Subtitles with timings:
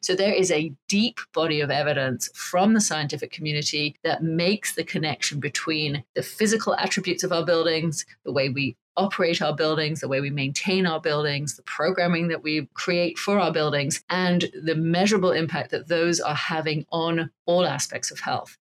[0.00, 4.84] So there is a deep body of evidence from the scientific community that makes the
[4.84, 10.06] connection between the physical attributes of our buildings, the way we operate our buildings, the
[10.06, 14.76] way we maintain our buildings, the programming that we create for our buildings, and the
[14.76, 18.56] measurable impact that those are having on all aspects of health.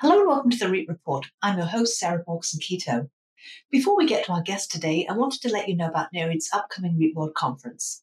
[0.00, 1.24] Hello and welcome to the REIT Report.
[1.40, 3.08] I'm your host, Sarah Borchersen-Keto.
[3.70, 6.50] Before we get to our guest today, I wanted to let you know about NAREIT's
[6.52, 8.02] upcoming REIT World Conference.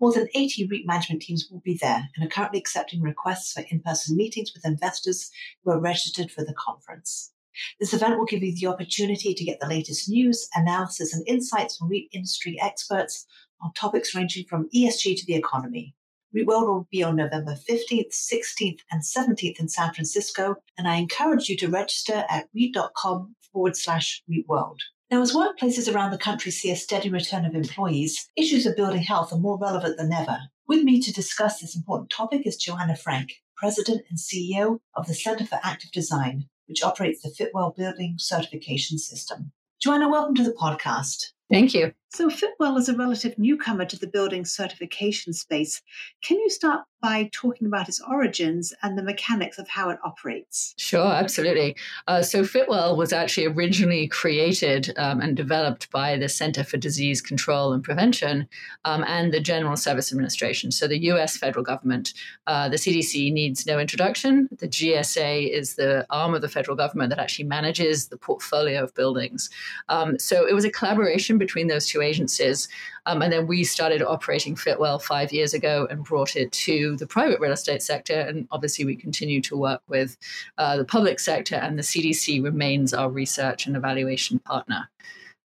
[0.00, 3.64] More than 80 REIT management teams will be there and are currently accepting requests for
[3.70, 5.30] in person meetings with investors
[5.62, 7.32] who are registered for the conference.
[7.78, 11.76] This event will give you the opportunity to get the latest news, analysis, and insights
[11.76, 13.26] from REIT industry experts
[13.60, 15.94] on topics ranging from ESG to the economy.
[16.32, 20.94] REIT World will be on November 15th, 16th, and 17th in San Francisco, and I
[20.94, 24.80] encourage you to register at REIT.com forward slash REIT World.
[25.10, 29.02] Now, as workplaces around the country see a steady return of employees, issues of building
[29.02, 30.38] health are more relevant than ever.
[30.68, 35.14] With me to discuss this important topic is Joanna Frank, President and CEO of the
[35.14, 39.50] Center for Active Design, which operates the Fitwel Building Certification System.
[39.80, 41.32] Joanna, welcome to the podcast.
[41.50, 41.92] Thank you.
[42.12, 45.80] So, Fitwel is a relative newcomer to the building certification space.
[46.22, 50.74] Can you start by talking about its origins and the mechanics of how it operates?
[50.76, 51.76] Sure, absolutely.
[52.08, 57.22] Uh, so, Fitwel was actually originally created um, and developed by the Center for Disease
[57.22, 58.48] Control and Prevention
[58.84, 60.72] um, and the General Service Administration.
[60.72, 62.12] So, the US federal government.
[62.48, 64.48] Uh, the CDC needs no introduction.
[64.58, 68.92] The GSA is the arm of the federal government that actually manages the portfolio of
[68.96, 69.48] buildings.
[69.88, 72.68] Um, so, it was a collaboration between those two agencies.
[73.06, 77.06] Um, and then we started operating Fitwel five years ago and brought it to the
[77.06, 78.20] private real estate sector.
[78.20, 80.16] And obviously, we continue to work with
[80.58, 84.88] uh, the public sector, and the CDC remains our research and evaluation partner.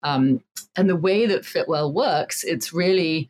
[0.02, 0.42] Um,
[0.76, 3.28] and the way that Fitwel works, it's really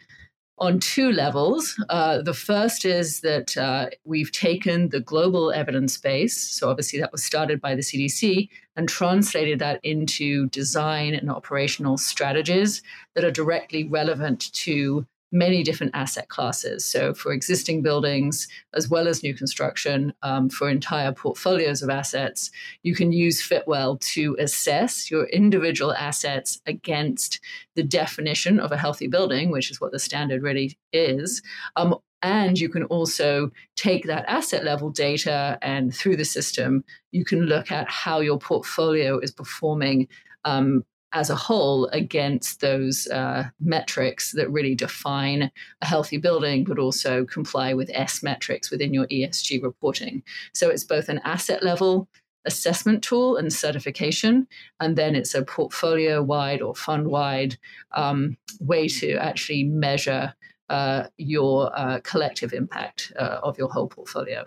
[0.62, 1.74] on two levels.
[1.88, 7.10] Uh, the first is that uh, we've taken the global evidence base, so obviously that
[7.10, 12.80] was started by the CDC, and translated that into design and operational strategies
[13.16, 16.84] that are directly relevant to many different asset classes.
[16.84, 22.50] So, for existing buildings as well as new construction, um, for entire portfolios of assets,
[22.82, 27.40] you can use Fitwel to assess your individual assets against
[27.74, 31.42] the definition of a healthy building, which is what the standard really is.
[31.76, 37.24] Um, and you can also take that asset level data and through the system, you
[37.24, 40.06] can look at how your portfolio is performing
[40.44, 45.50] um, as a whole against those uh, metrics that really define
[45.80, 50.22] a healthy building, but also comply with S metrics within your ESG reporting.
[50.54, 52.08] So it's both an asset level
[52.44, 54.46] assessment tool and certification,
[54.80, 57.56] and then it's a portfolio wide or fund wide
[57.92, 60.34] um, way to actually measure
[60.68, 64.44] uh, your uh, collective impact uh, of your whole portfolio.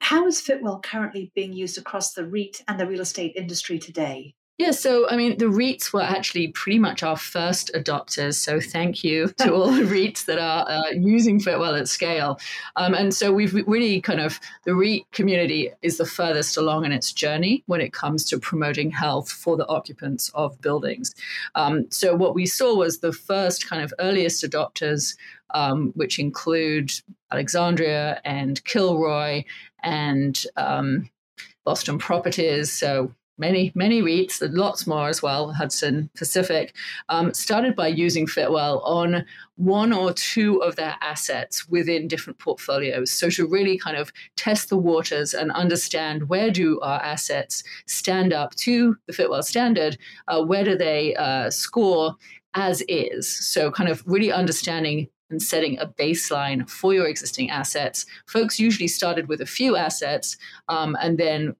[0.00, 4.34] How is Fitwel currently being used across the REIT and the real estate industry today?
[4.58, 8.34] Yeah, so I mean, the REITs were actually pretty much our first adopters.
[8.34, 12.40] So thank you to all the REITs that are uh, using Fitwel at scale.
[12.74, 16.90] Um, and so we've really kind of, the REIT community is the furthest along in
[16.90, 21.14] its journey when it comes to promoting health for the occupants of buildings.
[21.54, 25.16] Um, so what we saw was the first kind of earliest adopters,
[25.50, 26.90] um, which include
[27.30, 29.44] Alexandria and Kilroy
[29.84, 31.08] and um,
[31.64, 32.72] Boston Properties.
[32.72, 36.74] So many, many REITs, lots more as well, Hudson Pacific,
[37.08, 39.24] um, started by using Fitwel on
[39.56, 43.10] one or two of their assets within different portfolios.
[43.10, 48.32] So to really kind of test the waters and understand where do our assets stand
[48.32, 52.16] up to the Fitwel standard, uh, where do they uh, score
[52.54, 53.28] as is.
[53.28, 58.06] So kind of really understanding and setting a baseline for your existing assets.
[58.26, 60.36] Folks usually started with a few assets
[60.68, 61.54] um, and then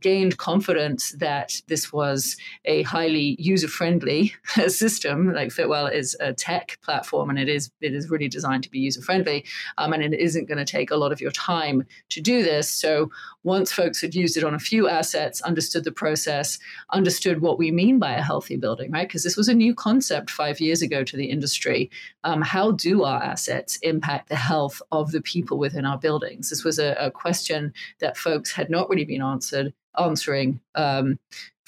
[0.00, 4.34] gained confidence that this was a highly user-friendly
[4.68, 5.32] system.
[5.32, 8.78] Like Fitwel is a tech platform, and it is it is really designed to be
[8.78, 9.44] user-friendly,
[9.78, 12.70] um, and it isn't going to take a lot of your time to do this.
[12.70, 13.10] So
[13.48, 16.58] once folks had used it on a few assets, understood the process,
[16.92, 19.08] understood what we mean by a healthy building, right?
[19.08, 21.90] Because this was a new concept five years ago to the industry.
[22.24, 26.50] Um, how do our assets impact the health of the people within our buildings?
[26.50, 31.18] This was a, a question that folks had not really been answered answering um,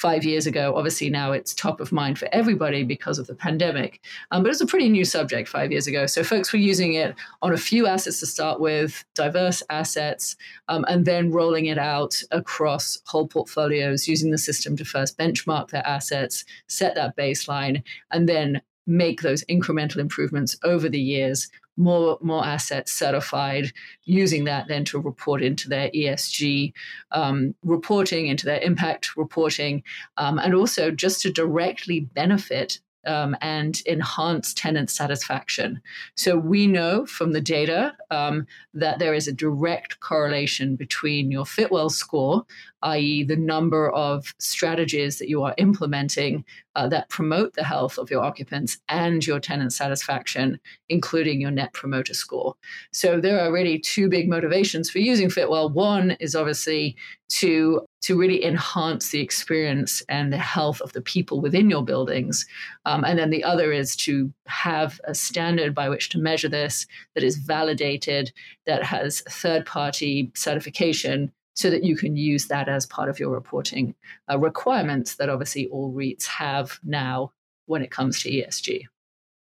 [0.01, 0.75] five years ago.
[0.77, 4.01] Obviously, now it's top of mind for everybody because of the pandemic.
[4.31, 6.07] Um, but it's a pretty new subject five years ago.
[6.07, 10.37] So folks were using it on a few assets to start with, diverse assets,
[10.69, 15.69] um, and then rolling it out across whole portfolios using the system to first benchmark
[15.69, 21.49] their assets, set that baseline, and then make those incremental improvements over the years
[21.81, 23.73] more more assets certified
[24.05, 26.73] using that then to report into their esg
[27.13, 29.83] um, reporting into their impact reporting
[30.19, 35.81] um, and also just to directly benefit um, and enhance tenant satisfaction.
[36.17, 41.45] So we know from the data um, that there is a direct correlation between your
[41.45, 42.45] Fitwel score,
[42.83, 46.45] i.e., the number of strategies that you are implementing
[46.77, 51.73] uh, that promote the health of your occupants, and your tenant satisfaction, including your net
[51.73, 52.55] promoter score.
[52.93, 55.73] So there are really two big motivations for using Fitwel.
[55.73, 56.97] One is obviously
[57.31, 62.47] to to really enhance the experience and the health of the people within your buildings.
[62.87, 66.87] Um, and then the other is to have a standard by which to measure this
[67.15, 68.33] that is validated,
[68.67, 73.31] that has third party certification, so that you can use that as part of your
[73.31, 73.95] reporting
[74.31, 77.33] uh, requirements that obviously all REITs have now
[77.67, 78.85] when it comes to ESG.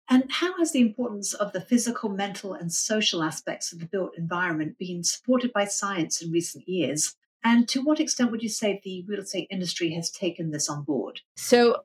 [0.10, 4.12] And how has the importance of the physical, mental, and social aspects of the built
[4.18, 7.16] environment been supported by science in recent years?
[7.44, 10.84] And to what extent would you say the real estate industry has taken this on
[10.84, 11.22] board?
[11.36, 11.84] So,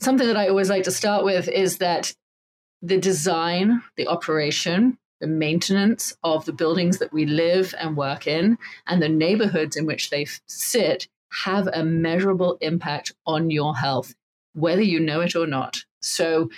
[0.00, 2.14] something that I always like to start with is that
[2.82, 8.58] the design, the operation, the maintenance of the buildings that we live and work in,
[8.86, 11.08] and the neighborhoods in which they sit
[11.44, 14.14] have a measurable impact on your health,
[14.54, 15.84] whether you know it or not.
[16.00, 16.50] So,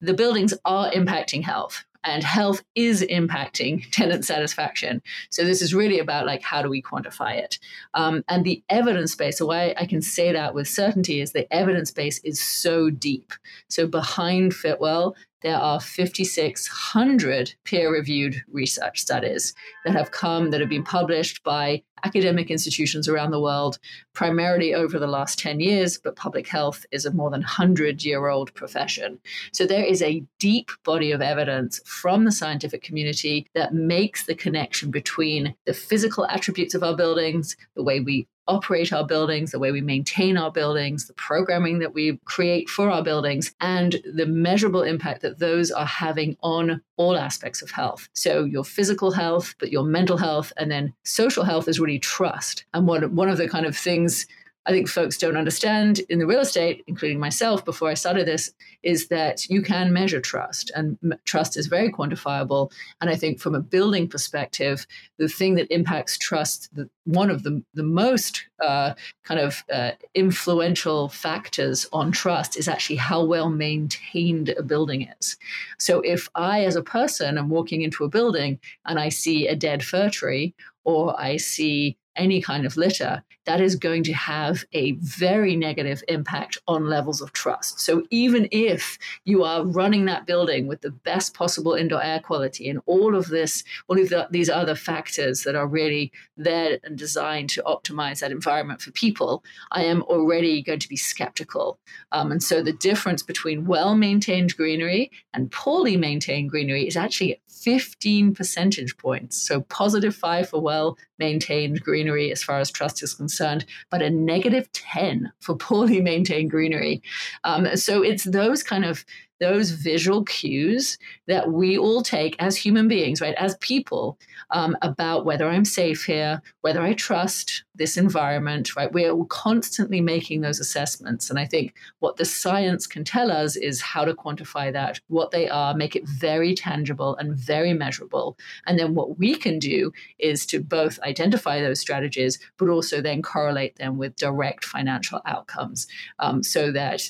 [0.00, 5.02] the buildings are impacting health and health is impacting tenant satisfaction.
[5.30, 7.58] So this is really about like how do we quantify it?
[7.94, 9.38] Um, and the evidence base.
[9.38, 13.32] So why I can say that with certainty is the evidence base is so deep.
[13.68, 15.14] So behind Fitwel,
[15.44, 19.54] there are 5,600 peer reviewed research studies
[19.84, 23.78] that have come, that have been published by academic institutions around the world,
[24.14, 28.28] primarily over the last 10 years, but public health is a more than 100 year
[28.28, 29.18] old profession.
[29.52, 34.34] So there is a deep body of evidence from the scientific community that makes the
[34.34, 39.58] connection between the physical attributes of our buildings, the way we operate our buildings, the
[39.58, 44.26] way we maintain our buildings, the programming that we create for our buildings, and the
[44.26, 48.08] measurable impact that those are having on all aspects of health.
[48.12, 52.64] So, your physical health, but your mental health, and then social health is really trust.
[52.74, 54.26] And one, one of the kind of things
[54.66, 58.50] I think folks don't understand in the real estate, including myself before I started this,
[58.82, 62.70] is that you can measure trust and m- trust is very quantifiable.
[63.00, 64.86] And I think from a building perspective,
[65.18, 69.92] the thing that impacts trust, the, one of the, the most uh, kind of uh,
[70.14, 75.36] influential factors on trust is actually how well maintained a building is.
[75.78, 79.56] So if I, as a person, am walking into a building and I see a
[79.56, 84.64] dead fir tree or I see any kind of litter, that is going to have
[84.72, 87.80] a very negative impact on levels of trust.
[87.80, 92.68] So even if you are running that building with the best possible indoor air quality
[92.68, 96.96] and all of this, all of the, these other factors that are really there and
[96.96, 101.78] designed to optimize that environment for people, I am already going to be skeptical.
[102.12, 107.40] Um, and so the difference between well maintained greenery and poorly maintained greenery is actually
[107.48, 109.36] 15 percentage points.
[109.36, 114.10] So positive five for well maintained greenery as far as trust is concerned, but a
[114.10, 117.02] negative 10 for poorly maintained greenery.
[117.44, 119.04] Um, so it's those kind of
[119.40, 124.18] those visual cues that we all take as human beings, right, as people,
[124.50, 128.92] um, about whether I'm safe here, whether I trust this environment, right?
[128.92, 131.30] We're constantly making those assessments.
[131.30, 135.32] And I think what the science can tell us is how to quantify that, what
[135.32, 138.38] they are, make it very tangible and very measurable.
[138.66, 143.22] And then what we can do is to both identify those strategies, but also then
[143.22, 145.86] correlate them with direct financial outcomes
[146.20, 147.02] um, so that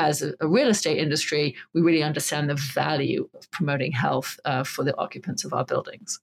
[0.00, 4.64] as a, a, real estate industry, we really understand the value of promoting health uh,
[4.64, 6.20] for the occupants of our buildings.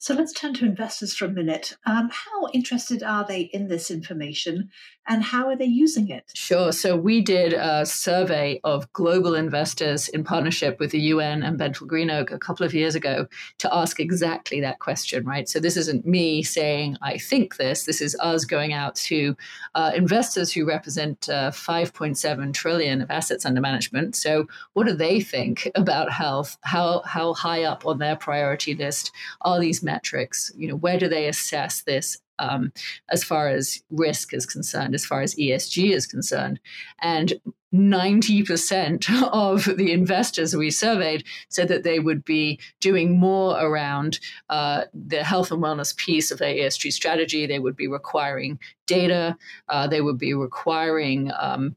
[0.00, 1.76] So let's turn to investors for a minute.
[1.84, 4.70] Um, how interested are they in this information
[5.08, 6.30] and how are they using it?
[6.34, 6.70] Sure.
[6.70, 11.88] So we did a survey of global investors in partnership with the UN and Bentall
[11.88, 13.26] Green Oak a couple of years ago
[13.58, 15.48] to ask exactly that question, right?
[15.48, 17.84] So this isn't me saying, I think this.
[17.84, 19.36] This is us going out to
[19.74, 24.14] uh, investors who represent uh, 5.7 trillion of assets under management.
[24.14, 26.56] So what do they think about health?
[26.60, 30.52] How, how high up on their priority list are these metrics?
[30.56, 32.72] You know, where do they assess this um,
[33.08, 36.60] as far as risk is concerned, as far as ESG is concerned.
[37.00, 37.32] And
[37.74, 44.84] 90% of the investors we surveyed said that they would be doing more around uh,
[44.94, 47.46] the health and wellness piece of their ESG strategy.
[47.46, 49.36] They would be requiring data,
[49.68, 51.76] uh, they would be requiring um,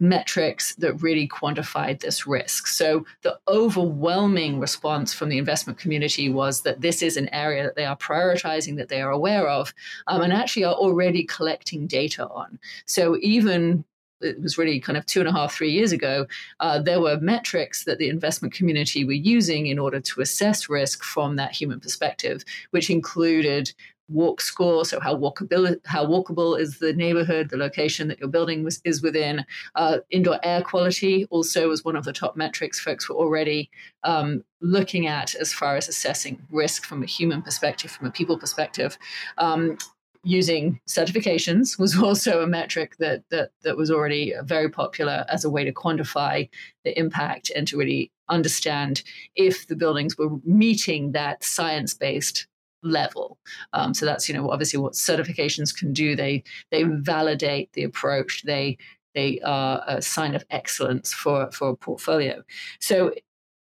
[0.00, 2.66] metrics that really quantified this risk.
[2.66, 7.76] So the overwhelming response from the investment community was that this is an area that
[7.76, 9.74] they are prioritizing, that they are aware of,
[10.06, 12.58] um, and actually are already collecting data on.
[12.86, 13.84] So even
[14.22, 16.26] it was really kind of two and a half, three years ago,
[16.60, 21.02] uh, there were metrics that the investment community were using in order to assess risk
[21.02, 23.72] from that human perspective, which included
[24.10, 28.64] walk score, so how walkable how walkable is the neighborhood, the location that your building
[28.64, 29.44] was, is within.
[29.74, 33.70] Uh, indoor air quality also was one of the top metrics folks were already
[34.04, 38.38] um, looking at as far as assessing risk from a human perspective, from a people
[38.38, 38.98] perspective.
[39.38, 39.78] Um,
[40.22, 45.50] using certifications was also a metric that, that that was already very popular as a
[45.50, 46.48] way to quantify
[46.84, 49.02] the impact and to really understand
[49.34, 52.46] if the buildings were meeting that science-based
[52.82, 53.38] level.
[53.72, 56.16] Um, so that's you know obviously what certifications can do.
[56.16, 58.42] They they validate the approach.
[58.44, 58.78] They
[59.14, 62.42] they are a sign of excellence for for a portfolio.
[62.80, 63.12] So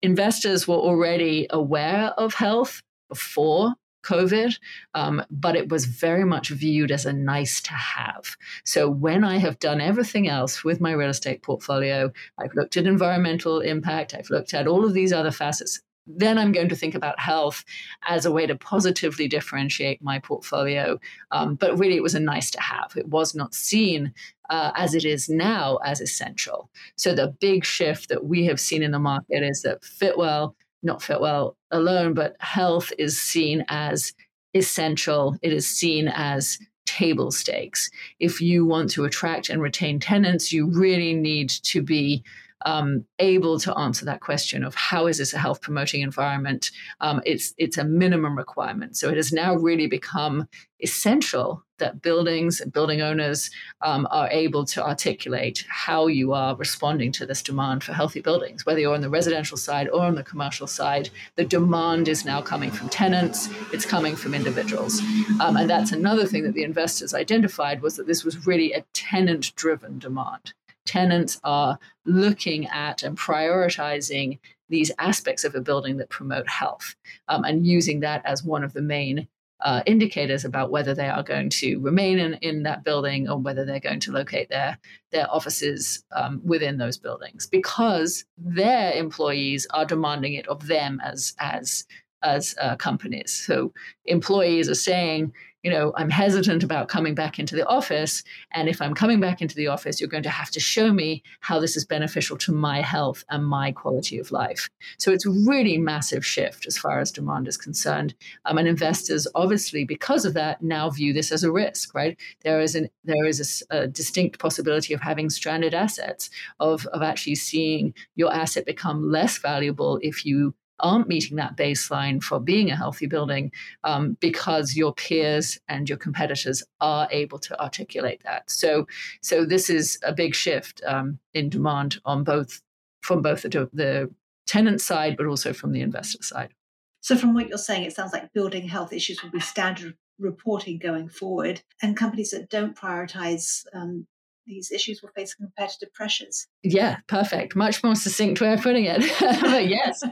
[0.01, 4.57] investors were already aware of health before COVID,
[4.93, 8.35] um, but it was very much viewed as a nice to have.
[8.65, 12.85] So when I have done everything else with my real estate portfolio, I've looked at
[12.85, 15.81] environmental impact, I've looked at all of these other facets.
[16.07, 17.63] Then I'm going to think about health
[18.07, 20.99] as a way to positively differentiate my portfolio.
[21.31, 22.93] Um, but really, it was a nice to have.
[22.95, 24.13] It was not seen
[24.49, 26.69] uh, as it is now as essential.
[26.95, 30.99] So the big shift that we have seen in the market is that Fitwel not
[30.99, 34.13] Fitwel alone, but health is seen as
[34.53, 35.37] essential.
[35.41, 37.89] It is seen as table stakes.
[38.19, 42.23] If you want to attract and retain tenants, you really need to be
[42.65, 46.71] um, able to answer that question of how is this a health promoting environment?
[46.99, 48.97] Um, it's it's a minimum requirement.
[48.97, 50.47] So it has now really become
[50.83, 53.49] essential that buildings and building owners
[53.81, 58.65] um, are able to articulate how you are responding to this demand for healthy buildings,
[58.65, 61.09] whether you're on the residential side or on the commercial side.
[61.35, 65.01] The demand is now coming from tenants, it's coming from individuals.
[65.39, 68.85] Um, and that's another thing that the investors identified was that this was really a
[68.93, 70.53] tenant driven demand
[70.91, 76.95] tenants are looking at and prioritizing these aspects of a building that promote health
[77.29, 79.25] um, and using that as one of the main
[79.61, 83.63] uh, indicators about whether they are going to remain in, in that building or whether
[83.63, 84.77] they're going to locate their
[85.11, 91.33] their offices um, within those buildings because their employees are demanding it of them as
[91.39, 91.85] as
[92.23, 93.31] as uh, companies.
[93.31, 93.73] So
[94.05, 95.33] employees are saying,
[95.63, 98.23] you know, I'm hesitant about coming back into the office.
[98.53, 101.23] And if I'm coming back into the office, you're going to have to show me
[101.39, 104.69] how this is beneficial to my health and my quality of life.
[104.97, 108.15] So it's really massive shift as far as demand is concerned.
[108.45, 112.17] Um, and investors, obviously, because of that, now view this as a risk, right?
[112.43, 117.01] There is an there is a, a distinct possibility of having stranded assets, of of
[117.01, 122.69] actually seeing your asset become less valuable if you aren't meeting that baseline for being
[122.69, 123.51] a healthy building
[123.83, 128.49] um, because your peers and your competitors are able to articulate that.
[128.49, 128.87] So,
[129.21, 132.61] so this is a big shift um, in demand on both
[133.01, 134.13] from both the, the
[134.47, 136.53] tenant side, but also from the investor side.
[137.01, 140.77] So, from what you're saying, it sounds like building health issues will be standard reporting
[140.77, 144.05] going forward, and companies that don't prioritize um,
[144.45, 146.47] these issues will face competitive pressures.
[146.63, 147.55] Yeah, perfect.
[147.55, 149.01] Much more succinct way of putting it.
[149.41, 150.03] but yes,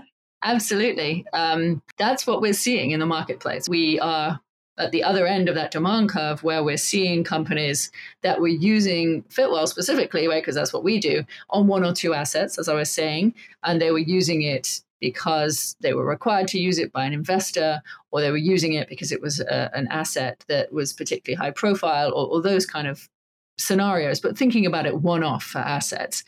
[0.41, 1.25] Absolutely.
[1.34, 3.67] Um, that's what we're seeing in the marketplace.
[3.67, 4.39] We are
[4.77, 7.91] at the other end of that demand curve where we're seeing companies
[8.22, 10.41] that were using Fitwel specifically, right?
[10.41, 13.81] Because that's what we do on one or two assets, as I was saying, and
[13.81, 17.81] they were using it because they were required to use it by an investor,
[18.12, 21.51] or they were using it because it was a, an asset that was particularly high
[21.51, 23.10] profile, or, or those kind of
[23.58, 24.19] scenarios.
[24.22, 26.24] But thinking about it one off for assets,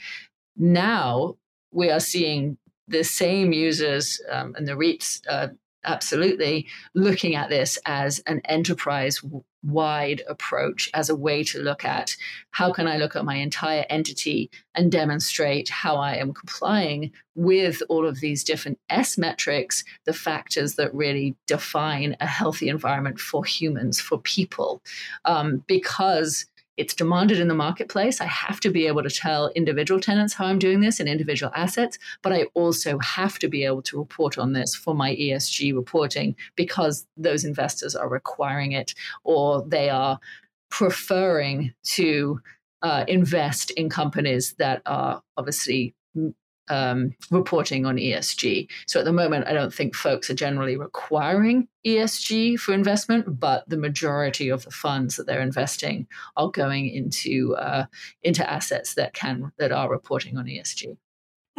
[0.58, 1.38] now
[1.72, 2.58] we are seeing
[2.91, 5.48] the same users um, and the REITs uh,
[5.83, 9.21] absolutely looking at this as an enterprise
[9.63, 12.15] wide approach as a way to look at
[12.50, 17.81] how can i look at my entire entity and demonstrate how i am complying with
[17.88, 23.45] all of these different s metrics the factors that really define a healthy environment for
[23.45, 24.81] humans for people.
[25.25, 26.45] Um, because
[26.78, 28.22] it's demanded in the marketplace.
[28.22, 31.51] I have to be able to tell individual tenants how I'm doing this in individual
[31.56, 35.75] assets, but I also have to be able to report on this for my ESG
[35.75, 40.20] reporting because those investors are requiring it or they are
[40.70, 42.40] preferring to
[42.82, 45.94] uh, invest in companies that are obviously
[46.70, 48.68] um, reporting on ESG.
[48.88, 53.68] So at the moment, I don't think folks are generally requiring ESG for investment, but
[53.68, 57.86] the majority of the funds that they're investing are going into uh,
[58.24, 60.98] into assets that can that are reporting on ESG.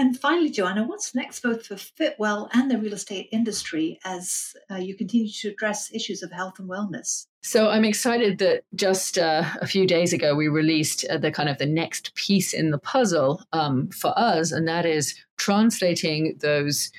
[0.02, 4.74] And finally, Joanna, what's next both for Fitwel and the real estate industry as uh,
[4.74, 7.28] you continue to address issues of health and wellness?
[7.44, 11.48] So I'm excited that just uh, a few days ago we released uh, the kind
[11.48, 16.90] of the next piece in the puzzle um, for us, and that is translating those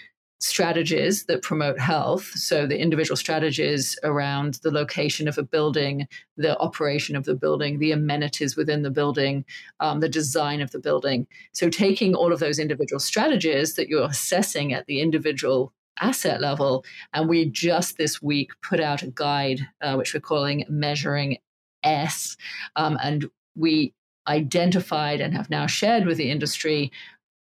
[0.44, 2.26] strategies that promote health.
[2.36, 7.80] So, the individual strategies around the location of a building, the operation of the building,
[7.80, 9.46] the amenities within the building,
[9.80, 11.28] um, the design of the building.
[11.54, 16.84] So, taking all of those individual strategies that you're assessing at the individual asset level.
[17.14, 21.38] And we just this week put out a guide, uh, which we're calling Measuring
[21.84, 22.36] S.
[22.76, 23.94] Um, and we
[24.28, 26.92] identified and have now shared with the industry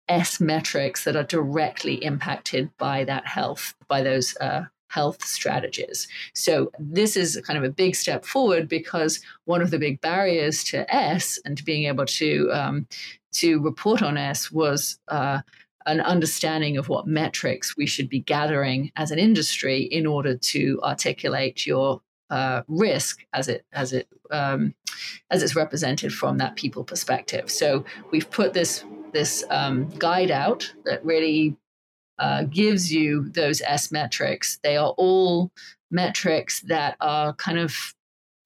[0.08, 6.08] S metrics that are directly impacted by that health, by those uh, health strategies.
[6.34, 10.64] So this is kind of a big step forward because one of the big barriers
[10.64, 12.86] to S and to being able to um,
[13.32, 15.40] to report on S was uh,
[15.86, 20.80] an understanding of what metrics we should be gathering as an industry in order to
[20.82, 24.74] articulate your uh, risk as it as it um,
[25.30, 27.50] as it's represented from that people perspective.
[27.50, 28.84] So we've put this
[29.16, 31.56] this um, guide out that really
[32.18, 34.58] uh, gives you those S metrics.
[34.62, 35.50] They are all
[35.90, 37.94] metrics that are kind of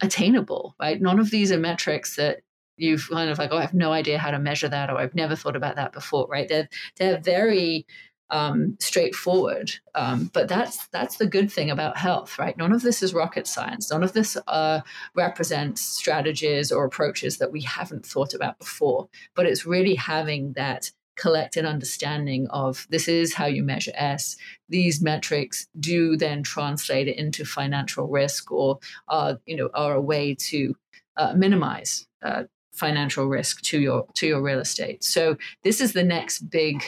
[0.00, 1.02] attainable, right?
[1.02, 2.42] None of these are metrics that
[2.76, 5.14] you've kind of like, oh, I have no idea how to measure that, or I've
[5.14, 6.48] never thought about that before, right?
[6.48, 7.84] They're they're very
[8.30, 9.72] um, straightforward.
[9.94, 12.56] Um, but that's that's the good thing about health, right?
[12.56, 13.90] None of this is rocket science.
[13.90, 14.80] None of this uh,
[15.14, 19.08] represents strategies or approaches that we haven't thought about before.
[19.34, 24.36] But it's really having that collected understanding of this is how you measure S.
[24.68, 30.00] These metrics do then translate it into financial risk, or are you know are a
[30.00, 30.74] way to
[31.16, 32.06] uh, minimize.
[32.22, 36.82] Uh, financial risk to your to your real estate so this is the next big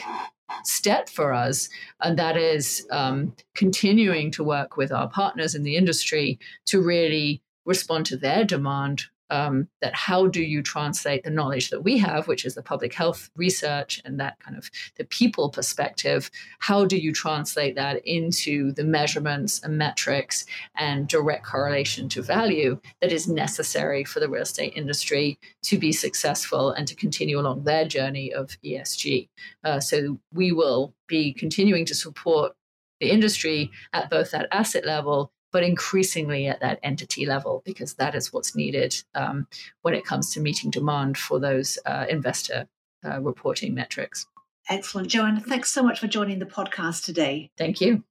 [0.63, 1.69] step for us,
[2.01, 7.41] and that is um, continuing to work with our partners in the industry to really
[7.65, 12.27] respond to their demand um, that how do you translate the knowledge that we have,
[12.27, 16.97] which is the public health research and that kind of the people perspective, how do
[16.97, 23.27] you translate that into the measurements and metrics and direct correlation to value that is
[23.27, 28.33] necessary for the real estate industry to be successful and to continue along their journey
[28.33, 29.29] of ESG?
[29.63, 32.53] Uh, so we will be continuing to support
[32.99, 38.15] the industry at both that asset level but increasingly at that entity level, because that
[38.15, 39.47] is what's needed um,
[39.83, 42.67] when it comes to meeting demand for those uh, investor
[43.05, 44.25] uh, reporting metrics.
[44.69, 45.07] Excellent.
[45.09, 47.51] Joanna, thanks so much for joining the podcast today.
[47.57, 48.03] Thank you.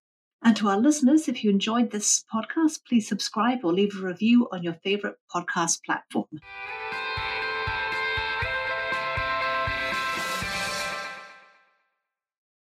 [0.44, 4.48] And to our listeners, if you enjoyed this podcast, please subscribe or leave a review
[4.52, 6.40] on your favorite podcast platform.